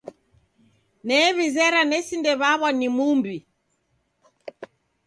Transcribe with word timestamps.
New'izera 1.05 1.81
nesindaw'aw'a 1.85 2.69
ni 2.79 2.87
muw'i. 2.97 3.37